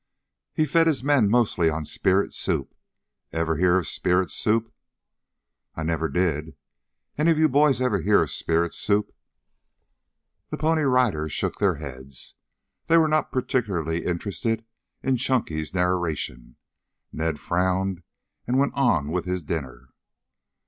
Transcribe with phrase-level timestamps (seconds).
[0.55, 2.73] "He fed his men mostly on spirit soup.
[3.31, 4.73] Ever hear of spirit soup?"
[5.75, 6.55] "I never did.
[7.19, 9.13] Any of you boys ever hear of spirit soup?"
[10.49, 12.33] The Pony Riders shook their heads.
[12.87, 14.65] They were not particularly interested
[15.03, 16.55] in Chunky's narration.
[17.13, 18.01] Ned frowned
[18.47, 19.89] and went on with his dinner.